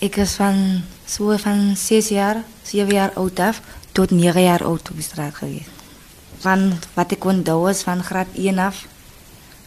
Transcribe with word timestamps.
Ik 0.00 0.16
was 0.16 0.32
van, 0.32 0.82
zo 1.04 1.36
van 1.36 1.76
6 1.76 2.08
jaar, 2.08 2.44
7 2.62 2.92
jaar 2.92 3.12
oud 3.14 3.38
af 3.38 3.60
tot 3.92 4.10
9 4.10 4.42
jaar 4.42 4.64
oud 4.64 4.90
op 4.90 4.96
de 4.96 5.02
straat 5.02 5.34
geweest. 5.34 5.68
Van 6.38 6.72
wat 6.94 7.10
ik 7.10 7.24
onthou 7.24 7.62
was 7.62 7.82
van 7.82 8.02
graad 8.02 8.26
1 8.34 8.58
af, 8.58 8.86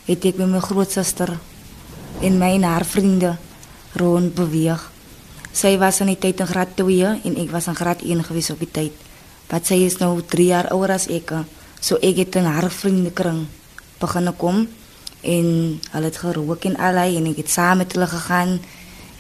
het 0.06 0.24
ik 0.24 0.36
met 0.36 0.50
mijn 0.50 0.62
grootzuster 0.62 1.38
en 2.22 2.38
mijn 2.38 2.64
haar 2.64 2.86
vrienden 2.86 3.40
rond 3.92 4.34
beweeg. 4.34 4.92
Zij 5.52 5.78
was 5.78 6.00
in 6.00 6.06
die 6.06 6.18
tijd 6.18 6.40
in 6.40 6.48
graad 6.48 6.68
2 6.74 7.06
en 7.06 7.38
ik 7.38 7.52
was 7.52 7.68
in 7.68 7.76
graad 7.76 8.02
1 8.02 8.24
geweest 8.24 8.50
op 8.50 8.60
die 8.60 8.72
tijd. 8.72 8.92
Want 9.48 9.68
zij 9.68 9.82
is 9.82 9.98
nu 9.98 10.22
3 10.26 10.46
jaar 10.46 10.68
ouder 10.68 10.92
als 10.92 11.08
ik. 11.08 11.32
So 11.80 11.96
ek 11.96 12.18
het 12.18 12.36
in 12.36 12.44
haar 12.44 12.72
vriendekring 12.72 13.46
begin 13.98 14.36
kom 14.36 14.68
en 15.22 15.80
hulle 15.92 16.06
het 16.06 16.18
gerook 16.18 16.64
en 16.64 16.78
allei 16.78 17.18
en 17.18 17.26
ek 17.26 17.38
het 17.38 17.50
saam 17.50 17.78
met 17.78 17.92
hulle 17.92 18.08
gegaan. 18.08 18.60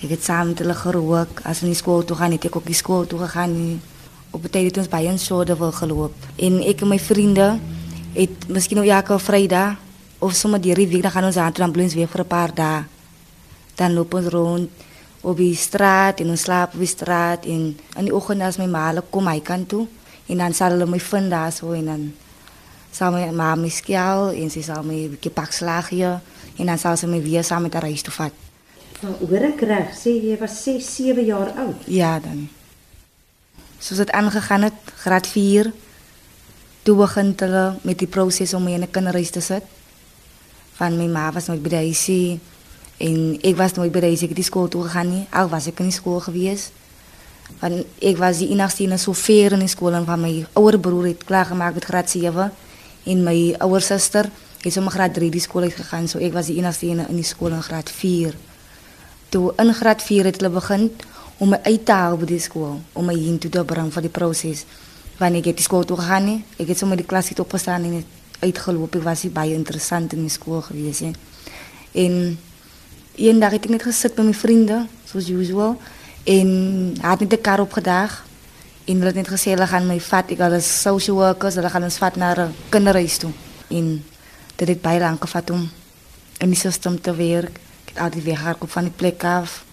Ek 0.03 0.09
het 0.11 0.23
saam 0.23 0.49
met 0.51 0.59
hulle 0.59 0.75
gerook. 0.75 1.39
As 1.47 1.61
hulle 1.63 1.75
skool 1.79 2.03
toe 2.03 2.17
gaan, 2.19 2.33
het 2.35 2.43
ek 2.49 2.57
ook 2.59 2.65
die 2.67 2.75
skool 2.75 3.05
toe 3.07 3.21
gegaan. 3.23 3.79
Op 4.35 4.43
'n 4.43 4.49
tyd 4.49 4.65
het 4.65 4.77
ons 4.77 4.91
baie 4.91 5.07
in 5.07 5.19
sorde 5.19 5.55
wil 5.55 5.71
geloop. 5.71 6.13
En 6.35 6.59
ek 6.61 6.81
en 6.81 6.87
my 6.87 6.99
vriende 6.99 7.59
het 8.13 8.47
miskien 8.47 8.79
op 8.79 8.85
elke 8.85 9.19
Vrydag 9.19 9.75
of 10.19 10.33
sommer 10.33 10.61
die 10.61 10.73
week 10.75 11.01
dan 11.01 11.11
gaan 11.11 11.23
ons 11.23 11.37
aan 11.37 11.51
trampolines 11.51 11.93
weer 11.93 12.07
vir 12.07 12.21
'n 12.21 12.27
paar 12.27 12.53
dae. 12.53 12.83
Dan 13.75 13.93
loop 13.93 14.13
ons 14.13 14.27
rond 14.27 14.69
op 15.21 15.37
die 15.37 15.55
straat 15.55 16.19
en 16.19 16.29
ons 16.29 16.41
slaap 16.41 16.73
op 16.73 16.79
die 16.79 16.87
straat 16.87 17.45
en 17.45 17.77
in 17.97 18.05
die 18.05 18.15
oggend 18.15 18.41
as 18.41 18.57
my 18.57 18.65
ma 18.65 18.93
kom 19.09 19.23
my 19.23 19.39
kant 19.39 19.69
toe 19.69 19.87
en 20.27 20.37
dan 20.37 20.53
sal 20.53 20.69
hulle 20.69 20.85
my 20.85 20.99
vind 20.99 21.29
daar 21.29 21.51
so 21.51 21.71
en 21.71 21.85
dan 21.85 22.13
sal 22.91 23.11
my 23.11 23.31
ma 23.31 23.55
my 23.55 23.69
skel 23.69 24.31
en 24.31 24.49
sy 24.49 24.61
sal 24.61 24.83
my 24.83 25.07
bietjie 25.09 25.31
pak 25.31 25.51
slag 25.51 25.89
hier 25.89 26.19
en 26.57 26.65
dan 26.65 26.77
sal 26.77 26.97
sy 26.97 27.07
my 27.07 27.21
weer 27.21 27.43
saam 27.43 27.61
met 27.61 27.73
haar 27.73 27.83
huis 27.83 28.01
toe 28.01 28.13
vat. 28.13 28.52
Maar 29.03 29.19
hoor 29.19 29.45
ek 29.49 29.61
reg, 29.67 29.89
sê 29.99 30.13
jy 30.15 30.35
was 30.39 30.61
6, 30.63 30.85
7 30.95 31.25
jaar 31.27 31.49
oud. 31.59 31.87
Ja, 31.91 32.15
dan. 32.23 32.45
Soos 33.83 33.99
dit 33.99 34.11
aangegaan 34.15 34.69
het, 34.69 34.91
graad 35.03 35.27
4, 35.27 35.73
toe 36.87 36.95
begin 36.95 37.33
hulle 37.41 37.63
met 37.83 37.99
die 37.99 38.07
proses 38.07 38.53
om 38.55 38.63
my 38.63 38.77
in 38.77 38.83
'n 38.83 38.91
kinderhuis 38.91 39.29
te 39.29 39.41
sit. 39.41 39.63
Van 40.79 40.97
my 40.97 41.07
ma 41.07 41.31
was 41.31 41.47
nooit 41.47 41.61
by 41.61 41.69
die 41.69 41.83
huisie 41.85 42.39
en 42.97 43.39
ek 43.43 43.57
was 43.57 43.73
nooit 43.73 43.91
by 43.91 43.99
die 43.99 44.09
huisie, 44.15 44.29
ek 44.29 44.37
het 44.37 44.45
skool 44.45 44.67
toe 44.67 44.83
gegaan 44.83 45.09
nie. 45.09 45.27
Al 45.31 45.49
was 45.49 45.67
ek 45.67 45.79
in 45.79 45.91
die 45.91 45.99
skool 45.99 46.19
gewees. 46.19 46.71
Want 47.59 47.85
ek 47.99 48.17
was 48.17 48.37
die 48.37 48.49
enigste 48.49 48.83
een 48.83 48.99
so 48.99 49.13
ver 49.13 49.51
in 49.51 49.59
die 49.59 49.67
skool 49.67 49.93
en 49.93 50.05
van 50.05 50.21
my 50.21 50.45
ouer 50.53 50.79
broer 50.79 51.07
het 51.07 51.23
klaar 51.23 51.45
gemaak 51.45 51.73
met 51.73 51.85
graad 51.85 52.09
7 52.09 52.51
en 53.03 53.23
my 53.23 53.55
ouer 53.59 53.81
suster 53.81 54.29
het 54.61 54.73
sommer 54.73 54.91
graad 54.91 55.13
3 55.13 55.29
die 55.29 55.41
skool 55.41 55.61
uit 55.61 55.73
gegaan, 55.73 56.07
so 56.07 56.19
ek 56.19 56.33
was 56.33 56.45
die 56.45 56.57
enigste 56.57 56.87
in 56.87 57.15
die 57.15 57.23
skool 57.23 57.51
in 57.51 57.61
graad 57.61 57.89
4 57.89 58.33
toe 59.33 59.53
in 59.57 59.73
graad 59.73 60.01
4 60.05 60.29
het 60.29 60.41
hulle 60.41 60.53
begin 60.53 60.91
om 61.41 61.49
my 61.49 61.59
uit 61.63 61.85
te 61.85 61.91
haal 61.91 62.17
by 62.21 62.27
die 62.29 62.39
skool, 62.39 62.77
om 62.93 63.07
my 63.09 63.15
hier 63.17 63.39
toe 63.41 63.49
te 63.51 63.63
bring 63.65 63.89
vir 63.93 64.05
die 64.05 64.11
proses. 64.13 64.65
Wanneer 65.17 65.41
ek 65.41 65.49
het 65.51 65.61
die 65.61 65.65
skool 65.65 65.87
toe 65.89 65.97
gegaan 65.97 66.27
nie, 66.29 66.39
ek 66.61 66.69
het 66.73 66.79
sommer 66.79 66.99
die 66.99 67.07
klas 67.09 67.31
het 67.33 67.41
opgestaan 67.41 67.87
en 67.89 67.97
het 68.01 68.43
uitgeloop. 68.43 68.99
Ek 68.99 69.07
was 69.07 69.25
baie 69.33 69.55
interessant 69.57 70.13
in 70.13 70.27
die 70.27 70.33
skool 70.33 70.61
gewees 70.65 71.01
hè. 71.05 71.11
En 71.97 72.37
een 73.17 73.41
dag 73.41 73.57
het 73.57 73.65
ek 73.65 73.73
net 73.73 73.85
gesit 73.85 74.15
met 74.17 74.29
my 74.29 74.37
vriende, 74.37 74.83
soos 75.09 75.29
usual, 75.33 75.75
en 76.29 76.49
het 77.01 77.25
net 77.25 77.33
'n 77.33 77.41
kar 77.41 77.59
opgedag 77.59 78.23
en 78.85 78.95
hulle 78.95 79.11
het 79.11 79.15
net 79.15 79.33
gesê 79.33 79.53
hulle 79.53 79.67
gaan 79.67 79.87
my 79.87 79.99
vat. 79.99 80.31
Ek 80.31 80.37
hulle 80.37 80.61
social 80.61 81.17
workers, 81.17 81.55
hulle 81.55 81.69
gaan 81.69 81.83
ons 81.83 81.97
vat 81.97 82.15
na 82.15 82.33
'n 82.33 82.53
kinderhuis 82.69 83.17
toe. 83.17 83.31
En 83.69 84.03
dit 84.55 84.67
het 84.67 84.81
baie 84.81 84.99
lank 84.99 85.21
gevat 85.21 85.49
om 85.49 85.69
in 86.37 86.49
die 86.49 86.57
stelsel 86.57 86.99
te 87.01 87.15
werk 87.15 87.59
het 87.93 88.01
altyd 88.01 88.23
weer 88.23 88.39
hardloop 88.39 88.71
van 88.71 88.83
die 88.83 88.91
plek 88.95 89.23
af. 89.23 89.63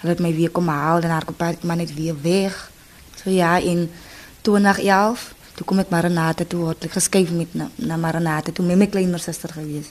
Hulle 0.00 0.12
het 0.12 0.20
my 0.20 0.34
weer 0.34 0.50
kom 0.50 0.68
haal 0.68 1.00
en 1.00 1.10
hardloop 1.10 1.40
het 1.40 1.62
maar 1.62 1.76
net 1.76 1.94
weer 1.94 2.16
weg. 2.22 2.70
So 3.22 3.30
ja, 3.30 3.56
in 3.56 3.90
2011, 4.40 5.34
toe 5.54 5.66
kom 5.66 5.78
ek 5.78 5.88
Maranatha 5.92 6.44
toe, 6.44 6.68
het 6.68 6.84
ek 6.84 6.96
geskuif 6.96 7.32
met 7.32 7.54
na, 7.54 7.68
na 7.74 7.96
Maranatha 7.96 8.52
toe 8.52 8.64
met 8.64 8.78
my 8.80 8.86
kleiner 8.86 9.20
suster 9.20 9.52
gewees. 9.52 9.88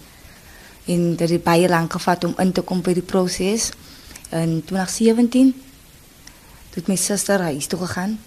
En 0.86 1.16
dit 1.16 1.30
het 1.30 1.44
baie 1.44 1.70
lank 1.70 1.94
gevat 1.94 2.24
om 2.24 2.34
in 2.38 2.52
te 2.52 2.62
kom 2.62 2.82
by 2.82 2.94
die 2.94 3.06
proses. 3.06 3.72
In 4.30 4.62
2017 4.66 5.54
het 6.74 6.88
my 6.88 6.96
suster 6.96 7.42
huis 7.42 7.68
toe 7.68 7.80
gegaan. 7.80 8.20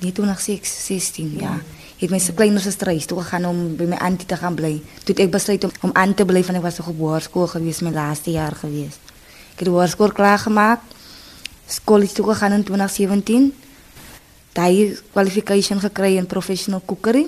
Nee, 0.00 0.12
2016, 0.12 1.36
ja. 1.36 1.40
ja 1.40 1.80
het 2.00 2.10
my 2.10 2.18
se 2.18 2.32
kleiner 2.32 2.62
suster 2.64 2.88
huis 2.88 3.04
toe 3.06 3.18
gegaan 3.20 3.44
om 3.44 3.58
by 3.76 3.84
my 3.84 3.96
antie 4.00 4.26
te 4.26 4.36
gaan 4.40 4.54
bly. 4.56 4.78
Toe 5.04 5.14
ek 5.20 5.32
besluit 5.32 5.64
om 5.64 5.72
om 5.84 5.92
aan 5.92 6.14
te 6.16 6.24
bly 6.24 6.42
van 6.44 6.56
ek 6.56 6.64
was 6.64 6.80
op 6.80 6.88
geboorskool 6.88 7.48
gewees 7.52 7.82
my 7.84 7.92
laaste 7.92 8.32
jaar 8.32 8.56
gewees. 8.56 8.96
Ek 9.60 9.66
het 9.66 9.74
die 9.74 9.76
hoërskool 9.76 10.14
klaar 10.16 10.38
gemaak. 10.40 10.80
Skool 11.68 12.06
is 12.06 12.14
toe 12.16 12.24
gegaan 12.30 12.54
in 12.56 12.62
2017. 12.64 13.50
Daai 14.56 14.96
qualification 15.12 15.82
gekry 15.84 16.14
in 16.16 16.24
professional 16.24 16.80
cookery. 16.80 17.26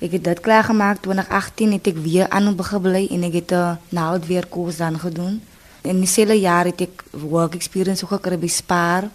Ek 0.00 0.16
het 0.16 0.24
dit 0.24 0.40
klaar 0.40 0.64
gemaak 0.64 1.02
2018 1.04 1.76
het 1.76 1.92
ek 1.92 2.00
weer 2.00 2.32
aan 2.32 2.56
begin 2.56 2.80
bly 2.88 3.04
en 3.12 3.28
ek 3.28 3.36
het 3.36 3.52
'n 3.52 3.76
naald 3.92 4.24
weer 4.24 4.46
koers 4.48 4.80
dan 4.80 4.96
gedoen. 4.98 5.42
In 5.82 6.00
dieselfde 6.00 6.40
jaar 6.40 6.64
het 6.64 6.80
ek 6.80 7.04
work 7.10 7.54
experience 7.54 8.06
gekry 8.06 8.38
by 8.38 8.48
Spar. 8.48 9.10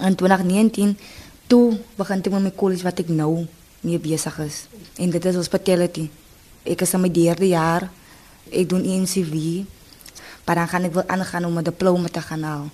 In 0.00 0.14
2019 0.16 0.98
toe 1.46 1.78
begin 1.94 2.18
ek 2.18 2.32
met 2.32 2.42
my 2.42 2.52
college 2.56 2.82
wat 2.82 2.98
ek 2.98 3.08
nou 3.08 3.46
mee 3.80 3.98
besig 3.98 4.38
is. 4.38 4.66
En 4.96 5.10
dit 5.10 5.24
is 5.24 5.34
hospitality. 5.34 6.10
Ek 6.64 6.80
is 6.80 6.94
in 6.94 7.00
my 7.00 7.10
derde 7.10 7.46
jaar. 7.46 7.90
Ek 8.50 8.68
doen 8.68 8.82
NCV. 8.82 9.62
Maar 10.50 10.58
dan 10.58 10.68
gaan 10.68 10.84
ek 10.84 10.94
wil 10.98 11.06
aangaan 11.06 11.44
om 11.44 11.58
'n 11.58 11.62
diploma 11.62 12.08
te 12.08 12.20
gaan 12.20 12.42
haal. 12.42 12.66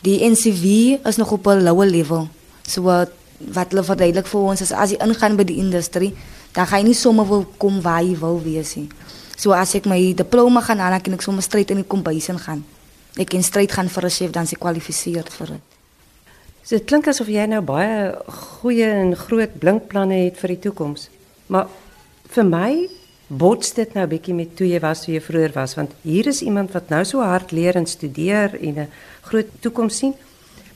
Die 0.00 0.24
NCV 0.24 0.64
is 1.04 1.16
nog 1.16 1.30
op 1.30 1.46
'n 1.46 1.62
lower 1.62 1.86
level. 1.86 2.28
So 2.66 2.82
wat 2.82 3.10
wat 3.38 3.68
hulle 3.68 3.84
verduidelik 3.84 4.26
vir 4.26 4.40
ons 4.40 4.60
is 4.60 4.72
as 4.72 4.90
jy 4.90 4.96
ingaan 4.96 5.36
by 5.36 5.44
die 5.44 5.56
industrie, 5.56 6.14
dan 6.52 6.66
gaan 6.66 6.78
jy 6.78 6.84
nie 6.84 6.94
sommer 6.94 7.28
wil 7.28 7.44
kom 7.56 7.80
waar 7.80 8.02
jy 8.02 8.18
wil 8.18 8.42
wees 8.42 8.74
nie. 8.74 8.88
So 9.36 9.52
as 9.52 9.74
ek 9.74 9.84
my 9.84 10.14
diploma 10.14 10.60
gaan 10.60 10.78
haal, 10.78 10.90
dan 10.90 11.00
kan 11.00 11.12
ek 11.12 11.22
sommer 11.22 11.42
stryd 11.42 11.70
in 11.70 11.76
die 11.76 11.86
kombuis 11.86 12.28
ingaan. 12.28 12.64
Ek 13.16 13.28
kan 13.28 13.42
stryd 13.42 13.72
gaan 13.72 13.88
vir 13.88 14.04
'n 14.04 14.10
chef 14.10 14.30
dan 14.30 14.46
se 14.46 14.56
kwalifiseer 14.56 15.24
vir 15.28 15.46
dit. 15.46 15.60
So 16.62 16.76
dit 16.76 16.84
klink 16.84 17.06
asof 17.06 17.26
jy 17.26 17.46
nou 17.46 17.60
baie 17.60 18.14
goeie 18.26 18.90
en 18.90 19.16
groot 19.16 19.58
blink 19.58 19.88
planne 19.88 20.14
het 20.14 20.38
vir 20.38 20.48
die 20.48 20.58
toekoms. 20.58 21.08
Maar 21.46 21.66
vir 22.28 22.44
my 22.44 22.88
bots 23.38 23.74
dit 23.76 23.94
nou 23.96 24.04
bietjie 24.10 24.34
met 24.34 24.56
toe 24.56 24.66
jy 24.68 24.80
was 24.82 25.04
toe 25.04 25.14
jy 25.14 25.20
vroeër 25.24 25.54
was 25.56 25.74
want 25.78 25.94
hier 26.02 26.26
is 26.30 26.42
iemand 26.42 26.74
wat 26.76 26.90
nou 26.92 27.02
so 27.08 27.24
hard 27.24 27.52
leer 27.56 27.76
en 27.80 27.86
studeer 27.86 28.56
en 28.60 28.80
'n 28.84 28.88
groot 29.22 29.48
toekoms 29.60 29.98
sien. 29.98 30.14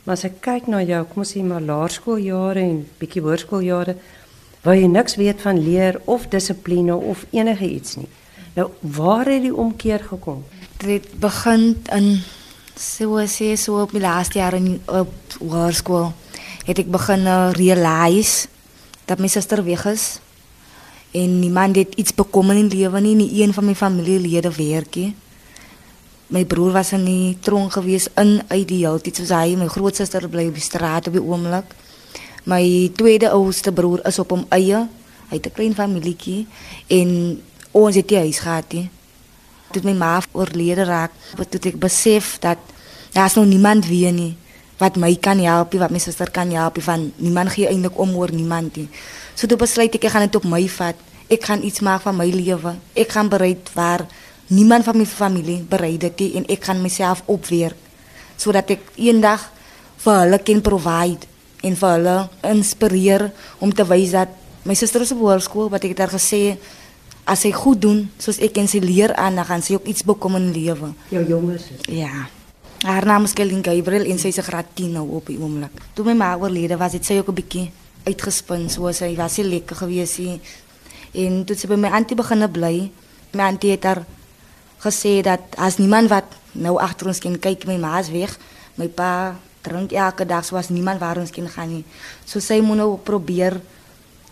Maar 0.04 0.16
as 0.16 0.24
ek 0.24 0.40
kyk 0.40 0.66
na 0.66 0.82
jou, 0.82 1.04
kom 1.04 1.18
ons 1.18 1.32
sê 1.32 1.42
maar 1.42 1.60
laerskooljare 1.60 2.60
en 2.60 2.86
bietjie 2.98 3.22
hoërskooljare, 3.22 3.94
waar 4.62 4.76
jy 4.76 4.86
niks 4.86 5.16
weet 5.16 5.40
van 5.40 5.58
leer 5.58 6.00
of 6.04 6.26
dissipline 6.28 6.96
of 6.96 7.26
enige 7.30 7.68
iets 7.68 7.96
nie. 7.96 8.08
Nou, 8.54 8.70
waar 8.80 9.26
het 9.26 9.42
die 9.42 9.54
omkeer 9.54 10.00
gekom? 10.00 10.44
Dit 10.78 11.20
begin 11.20 11.76
in 11.92 12.22
so 12.74 13.20
sê 13.26 13.56
so 13.56 13.82
op 13.82 13.92
my 13.92 14.00
laaste 14.00 14.38
jaar 14.38 14.54
in 14.54 14.80
op 14.86 15.12
hoërskool 15.38 16.12
het 16.68 16.78
ek 16.78 16.90
begin 16.90 17.26
uh, 17.26 17.50
realize 17.52 18.48
dat 19.06 19.18
my 19.18 19.28
suster 19.28 19.64
weg 19.64 19.84
is 19.86 20.20
en 21.12 21.38
niemand 21.40 21.76
het 21.76 21.94
iets 21.94 22.14
bekom 22.14 22.50
in 22.50 22.68
die 22.68 22.78
lewe 22.78 23.00
nie 23.00 23.14
nie 23.14 23.42
een 23.42 23.52
van 23.52 23.64
my 23.64 23.74
familielede 23.74 24.50
werk 24.56 24.96
nie 24.96 25.14
my 26.28 26.44
broer 26.44 26.74
was 26.76 26.92
in 26.92 27.06
die 27.08 27.36
tronk 27.40 27.72
gewees 27.72 28.08
in 28.20 28.38
uit 28.50 28.66
die 28.68 28.82
heeltyd 28.82 29.16
soos 29.16 29.32
hy 29.32 29.54
my 29.56 29.68
grootsuster 29.72 30.26
bly 30.28 30.48
op 30.50 30.58
die 30.58 30.64
straat 30.64 31.08
op 31.08 31.16
die 31.16 31.24
oomblik. 31.24 31.72
My 32.48 32.62
tweede 32.96 33.30
oudste 33.32 33.72
broer 33.72 34.02
is 34.08 34.20
op 34.20 34.34
hom 34.36 34.44
eie. 34.52 34.84
Hy 35.30 35.36
het 35.36 35.46
'n 35.46 35.56
klein 35.56 35.74
familietjie 35.74 36.46
en 36.88 37.40
ons 37.72 37.94
het 37.96 38.08
die 38.08 38.18
huis 38.18 38.38
gehad 38.38 38.72
nie. 38.72 38.90
Toe 39.72 39.82
my 39.84 39.92
ma 39.92 40.20
oorlede 40.32 40.84
raak, 40.84 41.12
het 41.36 41.66
ek 41.66 41.80
besef 41.80 42.38
dat 42.40 42.58
daar's 43.12 43.34
nog 43.34 43.46
niemand 43.46 43.86
wie 43.86 44.12
nie 44.12 44.36
wat 44.78 44.96
my 44.96 45.14
kan 45.16 45.38
help, 45.42 45.74
wat 45.74 45.90
my 45.90 45.98
suster 45.98 46.30
kan 46.30 46.50
help, 46.54 46.78
van 46.82 47.10
niemand 47.16 47.52
gee 47.52 47.66
eintlik 47.66 47.98
om 47.98 48.14
oor 48.16 48.32
niemand 48.32 48.76
nie. 48.76 48.88
So 49.34 49.46
toe 49.46 49.58
besluit 49.58 49.94
ek 49.94 50.04
ek 50.04 50.14
gaan 50.14 50.26
dit 50.26 50.38
op 50.38 50.46
my 50.46 50.62
vat. 50.68 50.96
Ek 51.28 51.44
gaan 51.44 51.62
iets 51.62 51.82
maak 51.84 52.02
van 52.06 52.16
my 52.16 52.30
lewe. 52.32 52.76
Ek 52.94 53.10
gaan 53.12 53.28
bereid 53.28 53.68
waar 53.74 54.06
niemand 54.48 54.84
van 54.84 54.96
my 54.96 55.06
familie 55.06 55.62
bereid 55.68 56.00
dit 56.00 56.20
nie 56.24 56.30
en 56.40 56.46
ek 56.48 56.64
gaan 56.64 56.80
myself 56.82 57.22
opwerk 57.28 57.76
sodat 58.38 58.70
ek 58.72 58.84
eendag 58.96 59.42
vir 60.04 60.20
hulle 60.22 60.38
kan 60.46 60.62
provide 60.64 61.26
en 61.66 61.76
vir 61.76 61.94
hulle 61.96 62.16
inspireer 62.48 63.26
om 63.64 63.74
te 63.74 63.84
wys 63.88 64.14
dat 64.14 64.32
my 64.64 64.76
suster 64.78 65.04
is 65.04 65.12
op 65.12 65.20
hoërskool 65.26 65.68
wat 65.72 65.84
ek 65.84 65.96
het 65.96 66.04
haar 66.06 66.14
gesê 66.14 66.42
as 67.28 67.44
sy 67.44 67.52
goed 67.52 67.82
doen 67.82 68.06
soos 68.22 68.40
ek 68.40 68.56
en 68.62 68.70
sy 68.70 68.80
leer 68.84 69.12
aan 69.20 69.36
dan 69.36 69.48
gaan 69.48 69.64
sy 69.64 69.76
ook 69.76 69.90
iets 69.90 70.06
bekom 70.06 70.38
in 70.40 70.48
lewe. 70.54 70.94
Jou 71.12 71.24
jonger 71.28 71.60
sis. 71.60 71.84
Ja. 71.92 72.28
Haar 72.78 73.02
naam 73.06 73.24
is 73.24 73.32
Kelly 73.34 73.58
Gabriel 73.58 74.04
en 74.06 74.20
sy 74.22 74.30
is 74.30 74.38
graad 74.38 74.68
10 74.78 74.92
nou 74.94 75.08
op 75.18 75.26
die 75.26 75.34
oomblik. 75.40 75.80
Toe 75.98 76.04
my 76.06 76.12
ma 76.14 76.28
oorlede 76.38 76.76
was, 76.78 76.92
het 76.94 77.04
sy 77.04 77.16
ook 77.18 77.30
'n 77.30 77.34
bietjie 77.34 77.72
uitgespin, 78.06 78.70
so 78.70 78.92
sy 78.92 79.16
was 79.16 79.34
sy 79.34 79.42
lekker 79.42 79.76
gewees 79.76 80.16
hier. 80.16 80.38
En 81.12 81.44
toe 81.44 81.56
sy 81.56 81.66
by 81.66 81.74
my 81.74 81.88
antie 81.88 82.14
begin 82.14 82.50
bly, 82.50 82.90
my 83.32 83.42
antie 83.42 83.70
het 83.70 83.84
haar 83.84 84.06
gesê 84.78 85.22
dat 85.22 85.40
as 85.56 85.78
niemand 85.78 86.08
wat 86.08 86.24
nou 86.52 86.78
agter 86.78 87.06
ons 87.08 87.18
kan 87.18 87.38
kyk, 87.38 87.66
my 87.66 87.78
ma 87.78 87.98
is 87.98 88.10
weg. 88.10 88.38
My 88.76 88.88
pa 88.88 89.34
drink 89.62 89.92
elke 89.92 90.24
dag 90.24 90.44
soos 90.44 90.68
niemand 90.68 91.00
waar 91.00 91.18
ons 91.18 91.30
kan 91.30 91.48
gaan 91.48 91.68
nie. 91.68 91.84
So 92.24 92.38
sy 92.40 92.60
moet 92.60 92.76
nou 92.76 92.96
probeer 92.96 93.60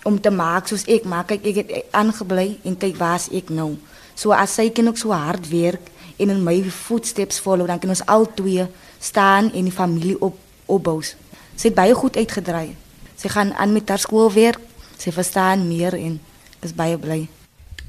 om 0.05 0.21
te 0.21 0.31
maak 0.31 0.69
soos 0.69 0.85
ek 0.87 1.05
maak. 1.05 1.27
Kyk, 1.27 1.45
ek 1.47 1.57
het 1.57 1.85
aangebly 1.91 2.59
en 2.63 2.77
kyk 2.77 2.97
waar's 2.97 3.29
ek 3.33 3.51
nou. 3.51 3.77
So 4.15 4.31
as 4.31 4.55
sy 4.55 4.71
kan 4.71 4.89
ook 4.89 4.99
so 4.99 5.11
hard 5.11 5.49
werk 5.51 5.91
en 6.17 6.31
in 6.31 6.43
my 6.45 6.63
voetsteps 6.71 7.41
volg, 7.41 7.67
dan 7.67 7.79
kan 7.79 7.93
ons 7.93 8.07
al 8.07 8.27
twee 8.35 8.67
staan 8.99 9.53
en 9.53 9.69
die 9.69 9.75
familie 9.75 10.17
op 10.21 10.39
opbou. 10.67 11.01
Sy 11.03 11.69
het 11.69 11.77
baie 11.77 11.95
goed 11.95 12.17
uitgedraai. 12.17 12.75
Sy 13.17 13.31
gaan 13.33 13.53
aan 13.55 13.73
met 13.73 13.89
haar 13.89 14.03
skoolwerk. 14.03 14.61
Sy 14.99 15.13
verstaan 15.13 15.69
meer 15.69 15.95
en 15.95 16.19
is 16.65 16.75
baie 16.75 16.99
bly. 16.99 17.27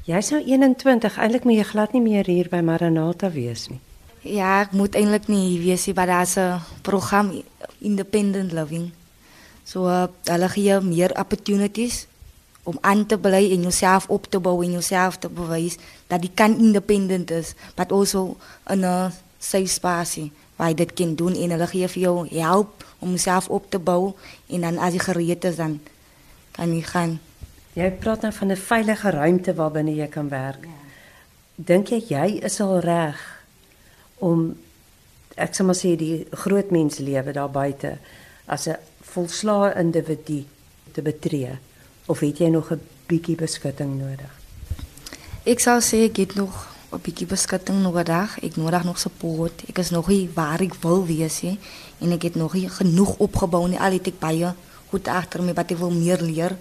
Jy's 0.08 0.30
nou 0.32 0.40
21, 0.40 1.18
eintlik 1.20 1.44
moet 1.44 1.58
jy 1.58 1.66
glad 1.68 1.92
nie 1.92 2.04
meer 2.04 2.28
hier 2.28 2.48
by 2.48 2.62
Maranatha 2.64 3.28
wees 3.32 3.66
nie. 3.68 3.80
Ja, 4.22 4.62
ek 4.62 4.72
moet 4.76 4.96
eintlik 4.96 5.28
nie 5.28 5.42
hier 5.50 5.64
wees 5.66 5.86
nie, 5.86 5.94
maar 5.94 6.06
daar's 6.06 6.36
'n 6.38 6.60
program 6.82 7.32
Independent 7.80 8.52
Living. 8.52 8.92
So 9.64 9.84
uh, 9.86 10.06
hulle 10.24 10.48
gee 10.48 10.80
meer 10.80 11.12
opportunities 11.18 12.06
om 12.68 12.78
aan 12.80 13.06
te 13.06 13.16
bly 13.18 13.46
en 13.54 13.64
jouself 13.68 14.08
op 14.12 14.26
te 14.28 14.40
bou 14.40 14.60
en 14.64 14.74
jouself 14.76 15.16
te 15.22 15.30
bewys 15.32 15.78
dat 16.06 16.22
jy 16.24 16.30
kan 16.34 16.58
independent 16.60 17.30
is, 17.32 17.54
but 17.76 17.92
also 17.92 18.36
in 18.68 18.84
'n 18.84 19.12
safe 19.38 19.72
space 19.72 20.30
waar 20.56 20.68
jy 20.68 20.74
dit 20.74 20.92
kan 20.92 21.14
doen 21.14 21.34
en 21.34 21.50
hulle 21.50 21.66
gee 21.66 21.88
vir 21.88 22.02
jou 22.02 22.28
help 22.28 22.84
om 22.98 23.08
jouself 23.08 23.48
op 23.48 23.70
te 23.70 23.78
bou 23.78 24.12
en 24.46 24.60
dan 24.60 24.78
as 24.78 24.92
jy 24.92 24.98
gereed 24.98 25.44
is 25.44 25.56
dan 25.56 25.80
kan 26.50 26.74
jy 26.74 26.82
gaan. 26.82 27.20
Jy 27.72 27.90
praat 27.90 28.22
nou 28.22 28.32
van 28.32 28.50
'n 28.50 28.56
veilige 28.56 29.10
ruimte 29.10 29.54
waarbinne 29.54 29.94
jy 29.94 30.06
kan 30.06 30.28
werk. 30.28 30.64
Ja. 30.64 30.78
Dink 31.54 31.88
jy 31.88 32.02
jy 32.08 32.40
is 32.42 32.60
al 32.60 32.78
reg 32.80 33.42
om 34.18 34.56
ek 35.36 35.54
sê 35.54 35.64
maar 35.64 35.78
sê 35.78 35.96
die 35.96 36.26
groot 36.30 36.70
mens 36.70 36.98
lewe 36.98 37.32
daar 37.32 37.50
buite 37.50 37.98
as 38.46 38.66
'n 38.66 38.76
volslae 39.00 39.74
individu 39.74 40.44
te 40.92 41.02
betree 41.02 41.58
of 42.08 42.20
het 42.24 42.40
jy 42.40 42.48
nog 42.48 42.72
'n 42.72 42.80
bietjie 43.06 43.36
beskutting 43.36 43.98
nodig? 43.98 44.32
Ek 45.44 45.60
sou 45.60 45.80
sê 45.80 46.04
ek 46.08 46.16
het 46.16 46.34
nog 46.34 46.66
'n 46.92 47.00
bietjie 47.02 47.26
beskutting 47.26 47.82
nodig. 47.82 48.38
Ek 48.42 48.56
nodig 48.56 48.84
nog 48.84 48.98
support. 48.98 49.62
Ek 49.68 49.78
is 49.78 49.90
nog 49.90 50.08
nie 50.08 50.28
waar 50.34 50.60
ek 50.60 50.74
wil 50.80 51.06
wees 51.06 51.42
nie 51.42 51.58
en 52.00 52.12
ek 52.12 52.22
het 52.22 52.34
nog 52.34 52.54
nie 52.54 52.68
genoeg 52.68 53.16
opgebou 53.18 53.68
nie. 53.68 53.78
Al 53.78 53.92
het 53.92 54.06
ek 54.06 54.18
baie 54.18 54.54
goed 54.90 55.08
agter 55.08 55.42
my 55.42 55.52
wat 55.52 55.70
ek 55.70 55.78
wil 55.78 55.90
meer 55.90 56.20
leer 56.20 56.56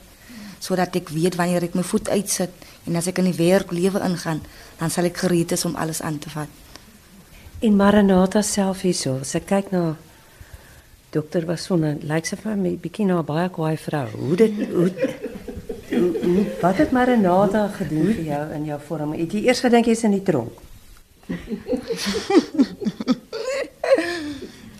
sodat 0.59 0.95
ek 0.95 1.09
weet 1.09 1.35
wanneer 1.35 1.63
ek 1.63 1.75
my 1.75 1.83
voet 1.83 2.09
uitsit 2.09 2.49
en 2.87 2.95
as 2.95 3.07
ek 3.07 3.19
in 3.21 3.29
die 3.29 3.37
werk 3.37 3.71
lewe 3.71 4.01
ingaan, 4.03 4.41
dan 4.79 4.89
sal 4.89 5.05
ek 5.05 5.17
gereed 5.17 5.51
is 5.51 5.65
om 5.65 5.75
alles 5.75 6.01
aan 6.01 6.19
te 6.19 6.29
vat. 6.29 6.49
En 7.59 7.75
Maranatha 7.75 8.41
self 8.41 8.81
hierso, 8.81 9.19
sy 9.23 9.39
kyk 9.39 9.71
na 9.71 9.95
dokter 11.13 11.45
Wasona, 11.45 11.95
lyk 12.01 12.25
sy 12.25 12.37
vir 12.41 12.57
my 12.57 12.75
bietjie 12.81 13.05
na 13.05 13.19
'n 13.19 13.25
baie 13.25 13.49
kwaai 13.49 13.77
vrou. 13.77 14.07
Hoe 14.11 14.35
dit 14.35 14.53
hoe 14.71 14.91
Wat 16.61 16.75
het 16.77 16.91
Maranatha 16.91 17.67
gedoen 17.71 18.09
vir 18.11 18.23
jou 18.27 18.43
in 18.57 18.65
jou 18.67 18.79
vorm? 18.87 19.13
Het 19.15 19.31
jy 19.37 19.41
eers 19.47 19.61
gedink 19.63 19.87
jy's 19.87 20.03
in 20.03 20.17
die 20.17 20.25
tronk? 20.25 20.51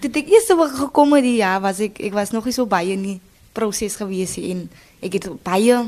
Dit 0.03 0.19
ek 0.19 0.27
eers 0.33 0.47
so 0.49 0.67
gekom 0.67 1.15
het 1.15 1.23
die 1.23 1.39
jaar 1.39 1.61
was 1.63 1.79
ek 1.83 2.01
ek 2.03 2.13
was 2.15 2.33
nog 2.35 2.45
nie 2.47 2.55
so 2.55 2.67
baie 2.67 2.91
in 2.95 3.05
die 3.05 3.19
proses 3.55 3.95
gewees 3.97 4.35
en 4.41 4.67
ek 4.99 5.15
het 5.17 5.29
baie 5.47 5.79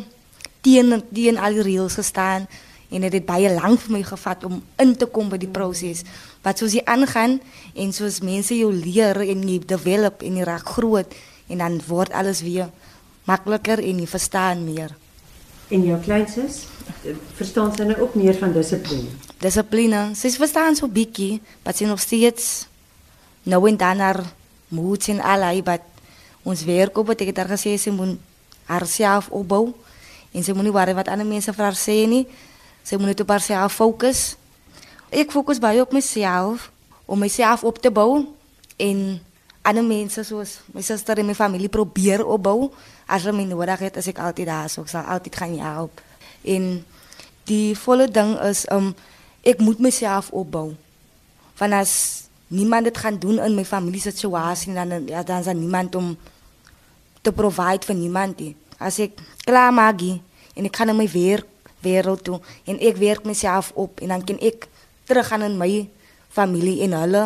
teen 0.63 0.95
teen 1.11 1.37
al 1.37 1.53
die 1.59 1.67
reëls 1.67 1.99
gestaan 1.99 2.47
en 2.89 3.03
dit 3.03 3.11
het, 3.11 3.19
het 3.19 3.27
baie 3.27 3.51
lank 3.53 3.83
vir 3.83 3.97
my 3.97 4.03
gevat 4.07 4.47
om 4.47 4.63
in 4.81 4.95
te 4.97 5.05
kom 5.05 5.27
by 5.29 5.37
die 5.37 5.51
proses. 5.51 6.01
Wat 6.47 6.57
soos 6.57 6.73
jy 6.73 6.83
aangaan 6.87 7.37
en 7.75 7.91
soos 7.93 8.23
mense 8.25 8.55
jou 8.55 8.71
leer 8.71 9.19
en 9.27 9.43
jy 9.43 9.59
develop 9.67 10.23
en 10.23 10.39
jy 10.39 10.47
raak 10.47 10.73
groot 10.79 11.11
en 11.51 11.57
dan 11.59 11.77
word 11.91 12.15
alles 12.15 12.41
weer 12.47 12.71
makliker 13.27 13.83
en 13.83 13.99
jy 13.99 14.07
verstaan 14.09 14.63
meer. 14.65 14.95
En 15.69 15.83
jou 15.85 15.99
kleinsus, 16.01 16.63
verstaan 17.37 17.69
sy 17.75 17.85
nou 17.85 17.99
ook 18.01 18.15
meer 18.17 18.37
van 18.39 18.53
dissipline? 18.55 19.11
Dissipline, 19.37 19.99
sy 20.17 20.31
verstaan 20.33 20.77
so 20.77 20.89
bietjie, 20.89 21.37
maar 21.63 21.77
sy 21.77 21.85
nog 21.85 22.01
steeds 22.01 22.67
nou 23.45 23.61
en 23.69 23.77
dan 23.77 24.01
haar 24.01 24.23
moed 24.73 25.07
en 25.13 25.21
allei, 25.21 25.61
wat 25.65 25.85
ons 26.43 26.63
werk 26.65 26.97
op 26.97 27.13
het 27.13 27.21
ek 27.21 27.37
haar 27.37 27.51
gesê 27.53 27.75
sy 27.77 27.93
moet 27.93 28.17
haarself 28.69 29.29
opbou 29.33 29.69
en 30.33 30.45
sy 30.45 30.53
moet 30.53 30.67
nie 30.67 30.73
worry 30.73 30.93
wat 30.97 31.09
ander 31.09 31.27
mense 31.27 31.53
vir 31.53 31.65
haar 31.65 31.77
sê 31.77 32.03
nie. 32.09 32.25
Sy 32.85 32.97
moet 32.97 33.13
net 33.13 33.23
op 33.23 33.31
haarself 33.33 33.77
fokus. 33.77 34.35
Ek 35.09 35.33
fokus 35.33 35.61
baie 35.61 35.81
op 35.81 35.93
myself 35.93 36.69
om 37.09 37.21
myself 37.21 37.65
op 37.65 37.81
te 37.81 37.89
bou 37.93 38.25
en 38.77 38.99
ander 39.61 39.83
mense 39.83 40.23
soos 40.23 40.59
my 40.73 40.81
suster 40.81 41.19
en 41.19 41.27
my 41.27 41.35
familie 41.35 41.69
probeer 41.69 42.23
opbou. 42.25 42.69
As 43.09 43.25
hulle 43.25 43.37
my 43.37 43.47
nodig 43.49 43.87
het, 43.87 43.97
as 43.99 44.07
ek 44.11 44.21
altyd 44.23 44.47
daar 44.49 44.69
is, 44.69 44.77
ek 44.79 44.91
sal 44.91 45.07
altyd 45.07 45.35
gaan 45.35 45.57
help. 45.59 46.01
En 46.43 46.71
die 47.49 47.75
volle 47.77 48.07
ding 48.11 48.35
is 48.45 48.65
um, 48.71 48.93
ek 49.43 49.61
moet 49.63 49.81
myself 49.83 50.29
opbou. 50.35 50.73
Want 51.59 51.75
as 51.75 51.93
niemand 52.49 52.89
dit 52.89 52.97
gaan 52.97 53.19
doen 53.19 53.39
in 53.43 53.55
my 53.55 53.65
familie 53.65 54.01
situasie 54.01 54.73
dan 54.73 55.07
ja, 55.07 55.23
dan 55.23 55.39
is 55.39 55.45
daar 55.45 55.55
niemand 55.55 55.95
om 55.95 56.17
te 57.21 57.31
provide 57.31 57.85
vir 57.85 57.95
niemand 57.95 58.39
nie. 58.39 58.55
As 58.79 58.99
ek 58.99 59.19
klaar 59.45 59.73
maak 59.73 60.01
en 60.01 60.65
ek 60.65 60.75
gaan 60.75 60.89
in 60.89 60.97
my 60.97 61.07
werk 61.11 61.47
wêreld 61.83 62.23
toe 62.23 62.39
en 62.65 62.79
ek 62.79 62.97
werk 62.99 63.23
myself 63.27 63.71
op 63.75 64.01
en 64.03 64.15
dan 64.15 64.23
kan 64.23 64.39
ek 64.43 64.67
teruggaan 65.07 65.45
in 65.47 65.57
my 65.57 65.87
familie 66.29 66.81
en 66.83 66.95
hulle 66.99 67.23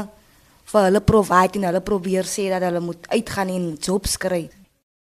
vir 0.73 0.89
hulle 0.89 1.01
provide 1.05 1.59
en 1.59 1.69
hulle 1.69 1.83
probeer 1.85 2.27
sê 2.29 2.49
dat 2.49 2.65
hulle 2.65 2.81
moet 2.81 3.07
uitgaan 3.13 3.53
en 3.53 3.71
jobs 3.77 4.17
kry. 4.17 4.47